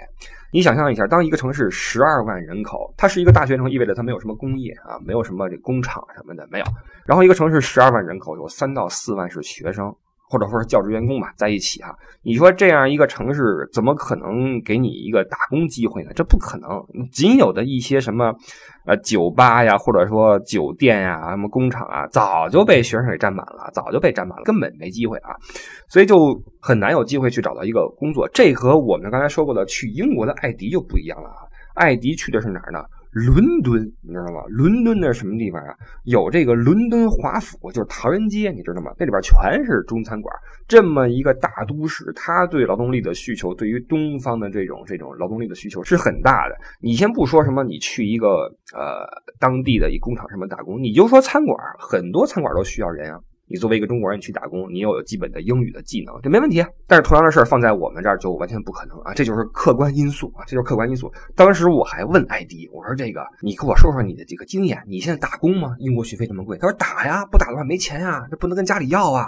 [0.51, 6.65] 你想象一下，当一个城市十二万人口，它是一个大学城，意味着它没有什么工业啊，没有什么这工厂什么的没有。
[7.05, 9.95] 然后一个城市十二万人口，有三到四万是学生。
[10.29, 16.11] 或者说是教职员工吧，在一起哈，你说这样一个城市怎么可能给你一个打工机会呢？
[16.15, 16.69] 这不可能。
[17.11, 18.31] 仅有的一些什么，
[18.85, 25.33] 呃，酒吧呀，或者说酒店呀，什么工厂啊，早就被学生给占满了，早就被占满了，根本没机会啊。
[25.87, 28.29] 所以就很难有机会去找到一个工作。
[28.31, 31.41] 这和我们刚才说过的去英国的艾迪就不一样了啊。
[31.73, 32.83] 艾迪去的是哪儿呢？
[33.11, 34.41] 伦敦，你知道吗？
[34.49, 35.73] 伦敦那什么地方啊？
[36.03, 38.91] 有这个伦敦华府，就是唐人街，你知道吗？
[38.99, 40.33] 那里边全是中餐馆。
[40.67, 46.55] 这么一个大都市，它对劳动力的需求，对于东方的这种这种劳动力的需求是很大的。
[46.79, 48.27] 你先不说什么，你去一个
[48.75, 49.07] 呃
[49.39, 53.19] 当地的一工厂什么打工，你就说餐馆，很多餐馆都需要人啊。
[53.49, 56.63] 你作为一个中国人去打工，你又有基本的英语的技能，这没问题。
[56.85, 59.11] 但是同样的事儿放在我们这儿就完全不可能啊！
[59.13, 61.11] 这就是客观因素啊，这就是客观因素。
[61.35, 64.79] 当时我还问艾迪，我说：“这个，你给我说说你的这个经验。
[64.87, 65.75] 你现在打工吗？
[65.79, 69.27] 英国学费这么贵。”他说：“打呀，不打的话没钱呀，这不能跟家里要啊。”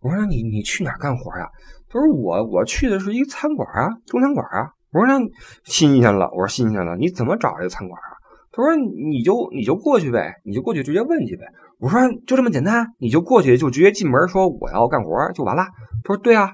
[0.00, 1.46] 我说：“你你去哪儿干活呀？”
[1.90, 5.20] 他说：“我我去的是一个餐馆啊，中餐馆啊。”我说：“那
[5.64, 8.16] 新鲜了。”我说：“新鲜了，你怎么找这个餐馆啊？”
[8.50, 8.74] 他说
[9.10, 11.44] ：“你就你就过去呗，你就过去直接问去呗。”
[11.78, 15.62] 我说：“就这么简单，你就过去就直接进门说我要干活就完了。”
[16.02, 16.52] 他说：“对啊，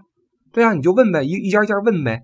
[0.52, 2.20] 对啊，你就问呗，一一家一家问呗。”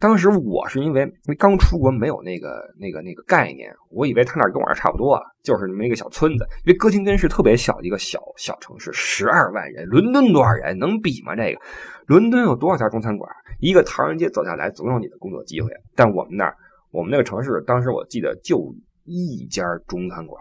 [0.00, 6.46] 当时我是因为因为刚出国没有那个那个那个概念，我以为他那跟我这差不多啊，就是那么一个小村子。
[6.64, 11.34] 因为哥廷根是特别小的一个小小城市，十二万人，伦敦多少人能比吗？
[11.36, 11.60] 这个
[12.06, 13.28] 伦敦有多少家中餐馆？
[13.60, 15.68] 一个唐人街走下来总有你的工作机会。
[15.96, 16.54] 但我们那儿，
[16.92, 18.74] 我们那个城市，当时我记得就。
[19.08, 20.40] 一家中餐馆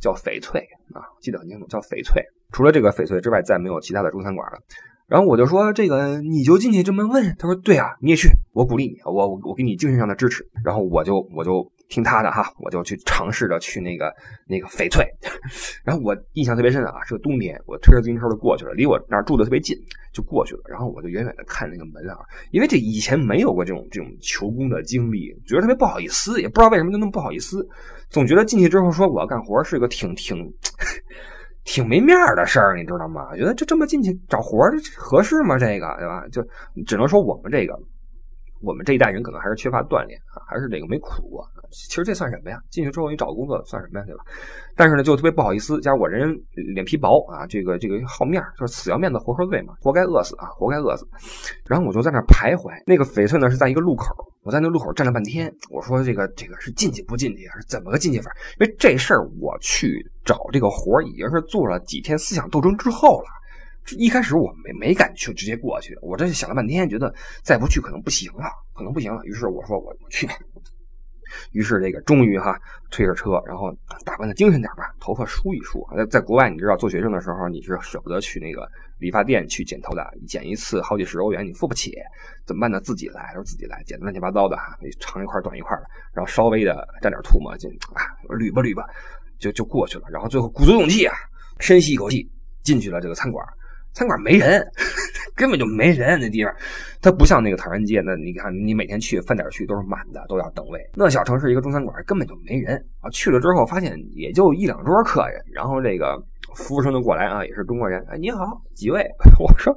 [0.00, 0.60] 叫翡翠
[0.92, 2.22] 啊，记得很清楚，叫翡翠。
[2.52, 4.58] 除了这个翡翠之外，再没有其他的中餐馆了。
[5.06, 11.70] 然后我就说：“这个你就进去这么问。”他说：“对啊，你也去，我鼓励你，我我我给你精神上的支持。”然后我就我就。
[11.88, 14.12] 听他的哈，我就去尝试着去那个
[14.48, 15.06] 那个翡翠，
[15.86, 19.76] 然后我印象特别深啊，是个冬天，我推着自行车就过去了，离我那儿住的特别近，
[20.12, 20.62] 就过去了。
[20.68, 22.18] 然后我就远远的看那个门啊，
[22.50, 27.64] 因为这以前没有过这种这种求工的经历，觉得特别不好意思，也不知道为什么就那么不好意思，
[28.08, 30.52] 总觉得进去之后说我要干活是个挺挺
[31.64, 33.36] 挺没面的事儿，你知道吗？
[33.36, 34.64] 觉得就这么进去找活
[34.96, 35.58] 合适吗？
[35.58, 36.26] 这个对吧？
[36.30, 36.46] 就
[36.86, 37.78] 只能说我们这个。
[38.62, 41.46] 我们这一代人可能还是缺乏锻炼啊，还是这个没苦过。
[41.70, 42.58] 其实这算什么呀？
[42.70, 44.06] 进去之后你找工作算什么呀？
[44.06, 44.24] 对吧？
[44.76, 51.06] 但是呢，就特别不好意思，加上我人脸皮薄啊，这个这个好面就是死要面子活受罪嘛，活该饿死啊，活该饿死。
[51.66, 52.70] 然后我就在那徘徊。
[52.86, 55.52] 那个翡翠呢是在一个路口，我在那路口站了半天。
[55.70, 57.58] 我说这个这个是进去不进去啊？
[57.60, 58.30] 是怎么个进去法？
[58.60, 63.26] 因为这事儿我去找这个活已经是做了几天思想斗争之后了。
[63.96, 65.96] 一开始我没没敢去，直接过去。
[66.02, 68.44] 我这想了半天，觉得再不去可能不行了，
[68.74, 69.24] 可能不行了。
[69.24, 70.28] 于是我说我去。
[71.50, 72.56] 于是这个终于哈
[72.90, 75.84] 推着车，然后打扮的精神点吧，头发梳一梳。
[75.96, 78.66] 在在国外，你知道做学生的时候你是舍不得去那个
[78.98, 81.94] 理发店去剪头的，剪一次好几十欧元你付不起，
[82.46, 82.80] 怎么办呢？
[82.80, 85.82] 自己来，说自己来，剪的乱七八糟的哈，长一块短一块的，
[86.14, 88.86] 然后稍微的沾点吐沫，就啊捋吧捋吧，
[89.38, 90.06] 就就过去了。
[90.10, 91.14] 然后最后鼓足勇气啊，
[91.58, 92.30] 深吸一口气
[92.62, 93.44] 进去了这个餐馆。
[93.96, 94.62] 餐馆没人，
[95.34, 96.20] 根本就没人。
[96.20, 96.54] 那地方，
[97.00, 98.02] 它不像那个唐人街。
[98.04, 100.78] 那你看，你每天去饭点去都是满的，都要等位。
[100.94, 103.08] 那小城市一个中餐馆根本就没人啊。
[103.08, 106.22] 去了之后发现也就一两桌客人，然后这个
[106.56, 108.04] 服务生就过来啊，也是中国人。
[108.10, 109.02] 哎，你好，几位？
[109.40, 109.74] 我说，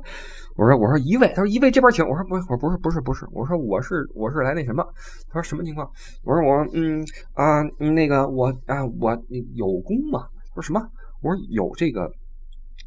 [0.58, 1.30] 我说，我说一位。
[1.30, 2.06] 他说一位这边请。
[2.06, 3.26] 我说不，我说不是，不是，不是。
[3.32, 4.86] 我说我是我是来那什么。
[5.30, 5.90] 他说什么情况？
[6.26, 7.02] 我说我嗯
[7.36, 9.18] 啊那个我啊我
[9.56, 10.28] 有工吗？
[10.50, 10.86] 他说什么？
[11.22, 12.12] 我说有这个。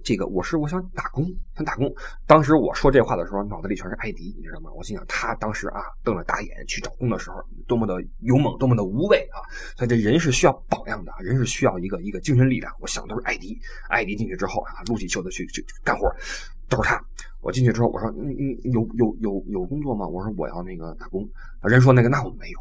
[0.05, 1.25] 这个我是我想打工，
[1.55, 1.93] 想打工。
[2.27, 4.71] 当时我说这话的时候，脑子里全是艾迪，你知道吗？
[4.75, 9.39] 我心想他当时啊瞪着大眼去找工的时候，多么的勇猛，多么的无畏啊！
[9.77, 12.73] 所以这人是需要榜样的，人是需要一个一个精神力量。
[12.81, 13.57] 我想都是艾迪，
[13.89, 16.13] 艾迪进去之后啊，撸起袖子去去干活，
[16.69, 17.01] 都是他。
[17.41, 20.07] 我进去之后，我说你你有有有有工作吗？
[20.07, 21.29] 我说我要那个打工。
[21.63, 22.59] 人说那个那我没有。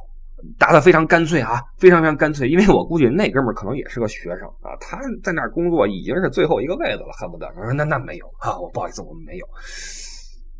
[0.57, 2.49] 答的非常干脆啊，非常非常干脆。
[2.49, 9.45] 因为我估计那哥们儿可能也是个学生啊，他在那儿工作已经是最后一个位子了，恨不得说那那没有啊，我不好意思，我们没有。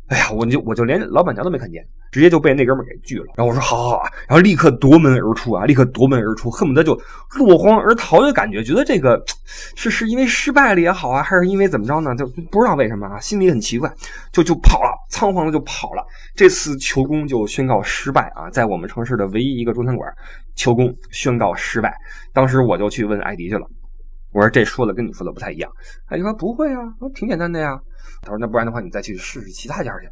[0.08, 3.24] 哎呀，我就我就连老板娘都没看见，直接就被那哥们给拒了。
[3.34, 6.94] 然后我说好好好啊，然后立刻夺门而出啊，立刻夺门而出，恨不得就
[7.38, 8.62] 落荒而逃的感觉。
[8.62, 9.20] 觉得这个
[9.74, 12.14] 是是因为失败了也好啊，还是因为怎么着呢？
[12.14, 13.92] 就不知道为什么啊，心里很奇怪，
[14.30, 16.04] 就就跑了，仓皇的就跑了。
[16.36, 20.08] 这次求工就宣告失败啊，在我们城市的唯一一个中餐馆
[20.54, 21.94] 求工宣告失败。
[22.32, 23.66] 当时我就去问艾迪去了，
[24.32, 25.70] 我说这说的跟你说的不太一样。
[26.08, 26.80] 艾迪说不会啊，
[27.14, 27.78] 挺简单的呀。
[28.20, 30.08] 他说：“那不然的话，你再去试试其他家去。”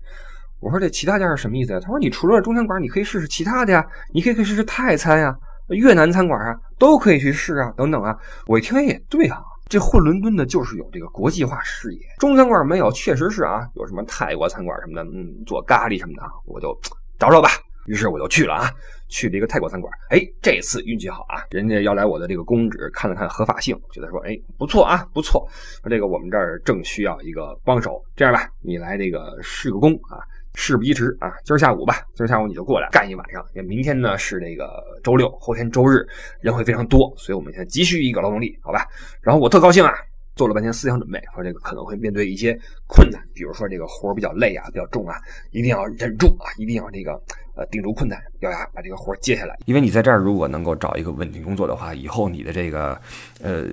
[0.60, 5.34] 我说：“这其他家是什么意思呀？”他说：“你除了中餐馆，你可以试试其他的呀，你可以可以试试泰餐呀、
[5.68, 12.00] 越南餐馆啊，都可以去试啊，等等啊。”我一听，哎，也对啊，这混伦敦的就是有这个国际化视野。
[12.18, 16.78] 中餐馆没有，确实是啊，有什么泰国餐馆什么的，嗯，做咖喱什么的，我就
[17.18, 17.48] 找找吧。
[17.86, 18.70] 于是我就去了啊，
[19.08, 19.90] 去了一个泰国餐馆。
[20.10, 25.48] 哎，这次运气好啊，人家要来我的这个公职看了看合法性，觉得说，哎，不错啊，不错。
[25.82, 30.20] 说这个我们这儿正需要一个帮手，这样吧，你来这个试个工啊，
[30.54, 33.44] 事不宜迟啊，今儿下午吧，今儿下午你就过来干一晚上。
[33.54, 36.06] 因为明天呢是那个周六，后天周日
[36.40, 38.86] 人会非常多，所以我们现在急需一个劳动力，好吧？
[39.20, 39.92] 然后我特高兴啊。
[40.36, 45.16] 做了半天思想准备，说这个可能会面对一些困难，比如说这个活比较累啊，比较重啊，
[45.50, 47.12] 一定要忍住啊，一定要这个
[47.54, 49.54] 呃顶住困难，咬牙把这个活接下来。
[49.66, 52.98] 因为你在这儿如果能够找一个稳定工作的话，以后你的这个
[53.42, 53.66] 呃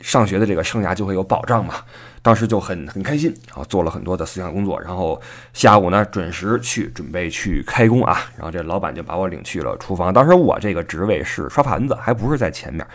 [0.00, 1.74] 上学的这个生涯就会有保障嘛。
[2.20, 5.18] 当时就很很开心，然后做了很多的思想工作，然后
[5.54, 10.12] 下午呢准时去准备去开工啊，然后这老板就把我领去了厨房。
[10.12, 12.86] 当时我这个职位是刷盘子，还不是在前面，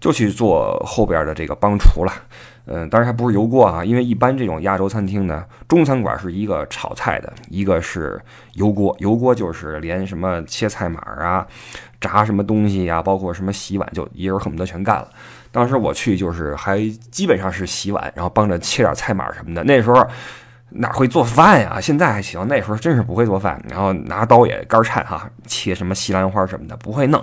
[0.00, 2.12] 就去做后边的这个帮厨了。
[2.64, 8.20] 嗯，当然还不是油锅啊，因为一般这种亚洲餐厅呢，中餐馆是一个炒菜的，一个是
[8.54, 8.94] 油锅。
[9.00, 11.44] 油锅就是连什么切菜码啊、
[12.00, 15.08] 炸什么东西呀，包括什么洗碗，就一人恨不得全干了。
[15.50, 16.78] 当时我去就是还
[17.10, 19.64] 基本上是洗碗，然后帮着切点菜码什么的。
[19.64, 20.06] 那时候
[20.68, 21.80] 哪会做饭呀？
[21.80, 23.60] 现在还行，那时候真是不会做饭。
[23.68, 27.20] 然后拿刀也干颤哈，切什么西兰花什么的不会弄。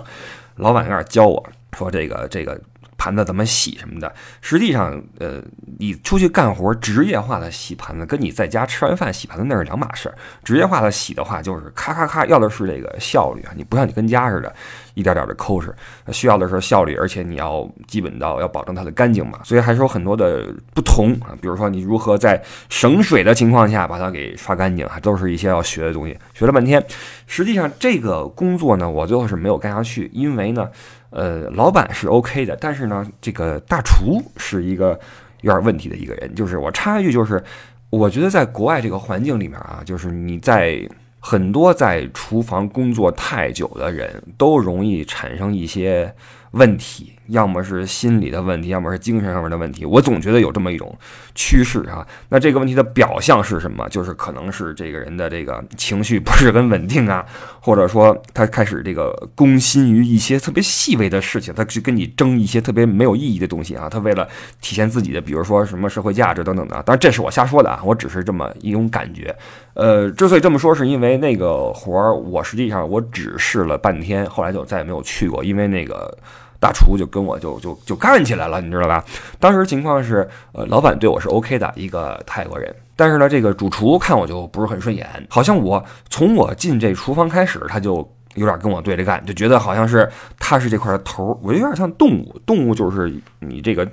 [0.56, 2.60] 老板有点教我说这个这个。
[3.00, 5.42] 盘子怎么洗什么的，实际上，呃，
[5.78, 10.14] 你出去干活，职业化的洗盘子，跟你在家吃完饭洗盘子那是两码事儿。
[10.44, 14.54] 职业化的洗的话，就是咔咔咔，要的是这个效率啊，你不像你跟家似的，
[14.92, 15.72] 一点点的抠哧，
[16.12, 21.32] 需要的是效率，而且你要基本到要保证它的干净嘛，所以还是有很多的不同啊。
[21.40, 26.18] 比如说你如何在省水的情况下把它给刷干净，还都是一些要学的东西。
[26.34, 26.84] 学了半天，
[27.26, 30.68] 实际上这个工作呢，我最后是没有干下去，因为呢。
[31.10, 34.98] 呃，老板是 OK 的，但是呢，这个大厨是一个
[35.42, 36.34] 有点问题的一个人。
[36.34, 37.42] 就是我插一句，就是
[37.90, 40.80] 我觉得在国外这个环境里面啊，就是你在
[41.18, 46.14] 很多在厨房工作太久的人都容易产生一些
[46.52, 47.12] 问题。
[47.30, 49.84] 要么是心理的问题，要么是精神上面的问题。
[49.84, 50.96] 我总觉得有这么一种
[51.34, 52.06] 趋势啊。
[52.28, 53.88] 那这个问题的表象是什么？
[53.88, 57.24] 就是可能是这个人的这个情绪不是很稳定啊，
[57.60, 63.88] 或者说他开始这个攻心于一些特别细微的事情，他去跟你争一些特别没有意义的东西啊。
[63.88, 64.28] 他为了
[64.60, 66.82] 体现自己的，比如说什么社会价值等等的。
[66.82, 69.34] 当然这是我瞎说的啊，我只是这么一种感觉。
[69.74, 76.16] 呃，之所以这么说，是因为那个活儿我实际上我只试了半天，后来就再也没有去过，因为那个。
[76.60, 79.02] 大厨就跟我就就就干起来了，你知道吧？
[79.40, 82.72] 当时情况是，呃，老板对我是 OK 的，一个泰国人。
[82.94, 87.96] 但是呢，这个主厨看我就不是很顺眼，好像我从我进这厨房开始，他就
[88.34, 90.06] 有点跟我对着干，就觉得好像是
[90.38, 91.40] 他是这块的头。
[91.42, 93.88] 我有点像动物，动物就是你这个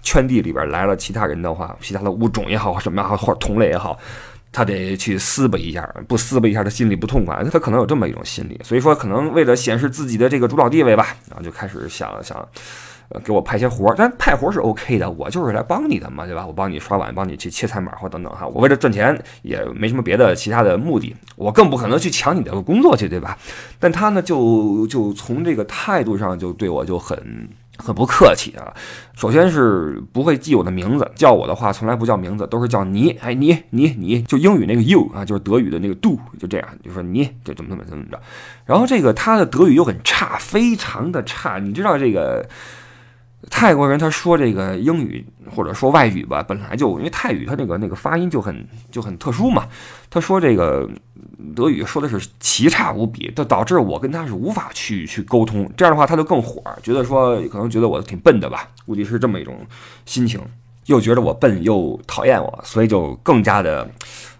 [0.00, 3.98] 圈地里边来了其他人的话，其他的物种也好，什么也好，或者同类也好。
[4.52, 7.42] 他得去撕巴一下，不撕巴一下，他心里不痛快。
[7.50, 12.36] 他可能有这么一种心理，所以说可能为了显示自己的这个主导地位吧，然后就开始想想，
[13.08, 13.94] 呃，给我派些活儿。
[13.96, 16.46] 但派活儿是 OK 的，我就是来帮你的嘛，对吧？
[16.46, 18.46] 我帮你刷碗，帮你去切菜码或等等哈。
[18.46, 23.38] 我为了赚钱，也没什么别的其他的目的，我更不可能去抢你的工作去，对吧？
[23.80, 27.48] 但他呢，就就从这个态度上就对我就很。
[27.78, 28.72] 很不客气啊！
[29.16, 33.10] 首先是不会记我的名字，叫我的话从来不叫名字，都是叫你。
[33.20, 38.20] 哎，你你你就英语那个 you 啊，就是德语的那个 do，就这样，就说你就怎么怎么怎么着。
[38.66, 41.58] 然后这个他的德语又很差，非常的差。
[41.58, 42.48] 你知道这个
[43.50, 45.24] 泰国人他说这个英语
[45.54, 49.66] 或者说外语吧，本来就因为泰语他那个那个发音就很就很特殊嘛。
[50.10, 50.88] 他说这个。
[51.56, 55.68] 德语说的是奇差无比，就导致我跟他是无法去去沟通。
[55.76, 59.56] 这样的话，他就更火，觉得说可能觉得我挺笨的吧，估计是这么一种
[60.06, 60.40] 心情，
[60.86, 63.88] 又觉得我笨又讨厌我，所以就更加的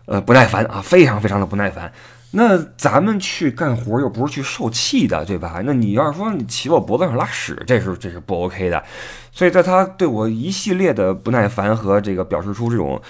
[0.07, 1.93] 呃不耐烦啊，非常非常的不耐烦。
[2.33, 5.63] 那咱们去干活又不是去受气的，对吧？
[5.65, 8.83] 那你要是说你骑我脖子上拉屎，这是这是不 OK 的。
[9.31, 13.01] 所以在他对我一系列的不耐烦和这个表示出这种。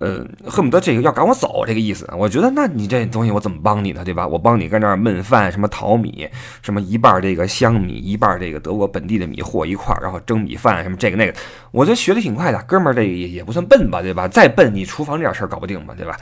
[0.00, 4.26] 呃，恨不得这个要赶我走这个意思，我觉得那你这东西我怎么帮你呢，对吧？
[4.26, 6.28] 我帮你跟这儿焖饭，什么淘米，
[6.62, 11.34] 什么一半这个香米，一半这个德国本地的米和一块儿，然后蒸米饭，什么这个那个，
[11.70, 14.26] 我觉得学的挺快的，哥们儿这也也不算笨吧，对吧？
[14.26, 16.18] 再笨你厨房这点事儿搞不定嘛，对吧？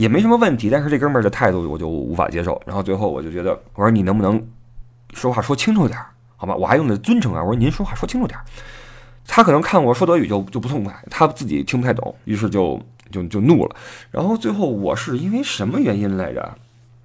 [0.00, 4.42] 也没什么问题，但是这哥们儿的态度我就无法接受，然后最后我就觉得，我说你能不能
[5.12, 6.56] 说话说清楚点儿，好吧？
[6.56, 8.44] 我还用的尊称啊，我说您说话说清楚点儿。
[9.26, 12.80] 他可能看我说德语就就不痛快，他自己听不太懂，于是就。
[13.12, 13.74] 就就怒了，
[14.12, 16.48] 然后最后我是因为什么原因来着？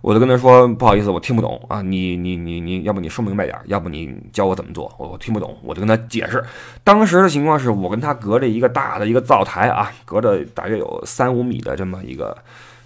[0.01, 6.45] 我就跟他说不好意思，我听不懂啊，你你你你要不你说明白点，要不你教我怎么做，我我听不懂，我就跟他解释。
[6.83, 12.37] 当时的情况是我跟他隔着一个大的一个灶台啊，隔着大约有三五米的这么一个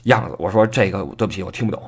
[0.03, 0.35] 样子。
[0.39, 1.81] 我说这个对不起，我听不懂。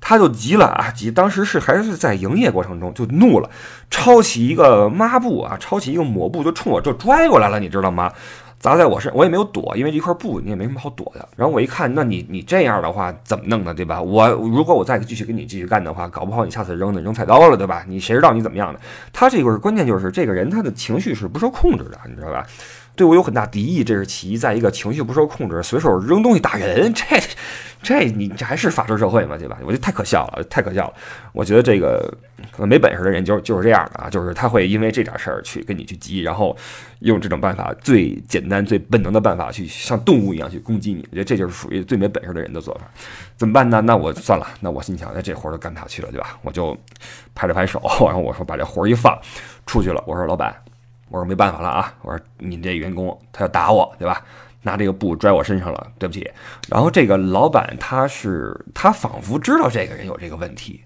[0.00, 1.10] 他就急了啊，急！
[1.10, 3.50] 当时是还是在营业过程中就怒了，
[3.90, 8.12] 抄起一个抹布啊，抄起一个抹布就冲我就拽过来了，你知道吗？
[8.60, 11.28] 砸在我身，我也没有躲，因为这块布你也没什么好躲的。
[11.36, 13.74] 然后我一看，那你你这样的话怎么弄呢？
[13.74, 14.00] 对吧？
[14.00, 17.84] 我如果我再继续跟你继续干的话，搞不好你下次扔的扔菜刀了，对吧？
[17.88, 18.80] 你谁知道你怎么样的？
[19.12, 22.46] 他这个关键，就是这个人他的情绪是不受控制的，你知道吧？
[22.98, 24.36] 对我有很大敌意，这是其一。
[24.36, 27.04] 再一个，情绪不受控制，随手扔东西打人，这。
[27.80, 29.38] 这你这还是法治社会吗？
[29.38, 29.56] 对吧？
[29.62, 30.94] 我觉得太可笑了，太可笑了。
[31.32, 32.12] 我觉得这个
[32.50, 36.56] 可能没本事的人就就是这样的啊，就是他会因为这点事儿去跟你去急，然后
[37.02, 41.06] 用这种办法最简单、最本能的办法去像动物一样去攻击你。
[41.12, 42.80] 我觉得这就是属于最没本事的人的做法。
[43.36, 43.80] 怎么办呢？
[43.80, 46.36] 那我算了，那我心想，那这活儿都干不下去了，对吧？
[46.42, 46.76] 我就
[47.32, 49.16] 拍了拍手， 然后我说把这活儿一放
[49.66, 50.02] 出去了。
[50.04, 50.52] 我说老板，
[51.08, 54.22] 我说没办法了啊，我说你这员工他要打我，对吧？
[54.62, 56.28] 拿这个布拽我身上了，对不起。
[56.68, 60.82] 然后这个老板他是他仿佛知道这个人有这个问题，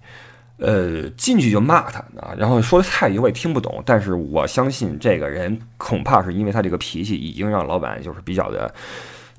[0.57, 2.33] 呃，进去就骂他啊。
[2.37, 8.73] 然后说的泰语我也听不懂，但是我相信这个人恐怕是因为他这个脾气已经让老板就是比较的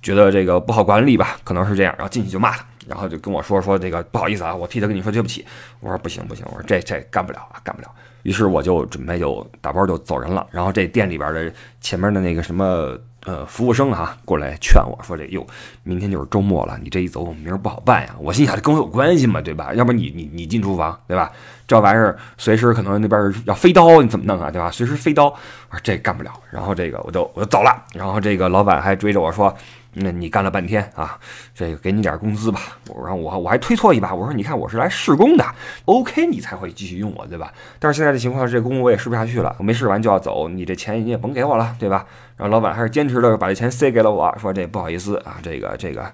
[0.03, 1.95] 觉得这个不好管理吧，可能是这样。
[1.97, 5.47] 然后进去就骂他，然后就跟我说说这个不好意思啊，我替他跟你说对不起。
[5.79, 7.89] 我说不行不行，我说这这干不了啊，干不了。
[8.25, 10.45] 于是我就准备就打包就走人了。
[10.51, 11.51] 然后这店里边的
[11.81, 12.99] 前面的那个什么。
[13.27, 15.47] 呃，服务生哈过来劝我说：“这哟，
[15.83, 19.41] 明天就是周末了，你这一走，我们明儿不好办呀。”我心想，这跟我有关系吗？
[19.41, 19.73] 对吧？
[19.73, 21.33] 要不你你你进厨房，对吧？
[21.67, 24.51] 这玩意儿随时可能那边要飞刀，你怎么弄啊？
[24.51, 24.71] 对吧？
[24.71, 26.31] 随时飞刀，我说这干不了。
[26.51, 27.83] 然后这个我就我就走了。
[27.95, 29.57] 然后这个老板还追着我说。
[29.97, 31.19] 那你干了半天啊，
[31.55, 32.61] 这个给你点工资吧。
[32.89, 35.45] 我然后我我还推脱一把，我说你看我是来试工的
[35.85, 37.53] ，OK 你才会继续用我，对吧？
[37.79, 42.05] 但是现在这情况，这工我也试不下去了，没试完就要走，你这钱你也甭给我了，对吧？
[42.37, 46.13] 然后老板还是坚持的把这钱塞给了我，说这不好意思啊，这个这个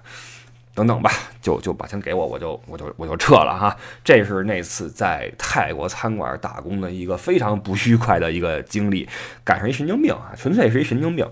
[0.75, 1.11] 等等吧，
[1.41, 3.75] 就就把钱给我，我就我就我就撤了哈。
[4.03, 9.09] 这是那次在泰国餐馆打工的一个非常不愉快的一个经历，
[9.43, 11.27] 赶上一神经病啊，纯粹是一神经病，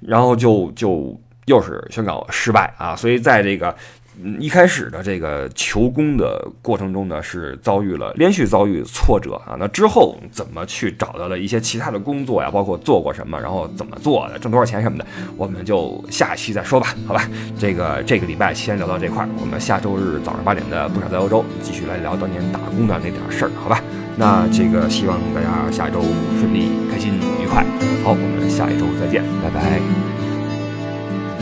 [0.00, 1.18] 然后就就。
[1.46, 2.94] 又是宣告失败啊！
[2.96, 3.74] 所以在这个
[4.22, 9.56] 嗯一开始的这个求工的过程中呢，是遭遇了连续遭遇挫折啊。
[9.58, 12.48] 那之后怎么去找到了一些其他的工作呀？
[12.50, 15.04] 包括做过什么，然后怎么做的，挣多少钱什么的，
[15.36, 17.28] 我们就下一期再说吧，好吧？
[17.58, 23.82] 这个这个礼拜先聊到这块儿，我们下周日早上八点的不少在欧洲继续来聊当年打工的那点事儿，好吧？
[24.16, 26.00] 那这个希望大家下周
[26.38, 27.64] 顺利、开心、愉快。
[28.04, 30.13] 好，我们下一周再见，拜拜。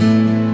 [0.03, 0.52] Thank you